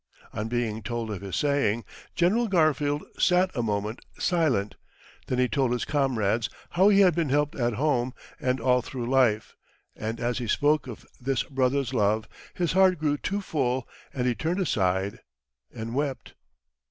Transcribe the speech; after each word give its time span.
On 0.33 0.47
being 0.47 0.81
told 0.81 1.11
of 1.11 1.21
his 1.21 1.35
saying, 1.35 1.85
General 2.15 2.47
Garfield 2.47 3.03
sat 3.19 3.51
a 3.53 3.61
moment 3.61 4.03
silent, 4.17 4.73
then 5.27 5.37
he 5.37 5.47
told 5.47 5.71
his 5.73 5.85
comrades 5.85 6.49
how 6.71 6.89
he 6.89 7.01
had 7.01 7.13
been 7.13 7.29
helped 7.29 7.55
at 7.55 7.73
home, 7.73 8.15
and 8.39 8.59
all 8.59 8.81
through 8.81 9.05
life; 9.07 9.55
and 9.95 10.19
as 10.19 10.39
he 10.39 10.47
spoke 10.47 10.87
of 10.87 11.05
this 11.19 11.43
brother's 11.43 11.93
love, 11.93 12.27
his 12.55 12.71
heart 12.71 12.97
grew 12.97 13.15
too 13.15 13.41
full, 13.41 13.87
and 14.11 14.25
he 14.25 14.33
turned 14.33 14.59
aside 14.59 15.19
and 15.71 15.93
wept. 15.93 16.33